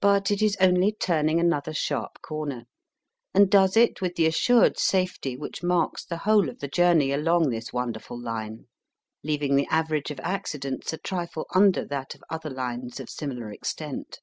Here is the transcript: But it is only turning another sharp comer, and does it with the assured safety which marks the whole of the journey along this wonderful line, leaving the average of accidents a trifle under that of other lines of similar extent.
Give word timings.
But 0.00 0.30
it 0.30 0.40
is 0.40 0.56
only 0.62 0.92
turning 0.92 1.38
another 1.38 1.74
sharp 1.74 2.22
comer, 2.22 2.62
and 3.34 3.50
does 3.50 3.76
it 3.76 4.00
with 4.00 4.14
the 4.14 4.24
assured 4.24 4.78
safety 4.78 5.36
which 5.36 5.62
marks 5.62 6.06
the 6.06 6.16
whole 6.16 6.48
of 6.48 6.58
the 6.60 6.68
journey 6.68 7.12
along 7.12 7.50
this 7.50 7.70
wonderful 7.70 8.18
line, 8.18 8.66
leaving 9.22 9.54
the 9.54 9.66
average 9.68 10.10
of 10.10 10.18
accidents 10.20 10.94
a 10.94 10.96
trifle 10.96 11.46
under 11.54 11.84
that 11.84 12.14
of 12.14 12.24
other 12.30 12.48
lines 12.48 12.98
of 12.98 13.10
similar 13.10 13.52
extent. 13.52 14.20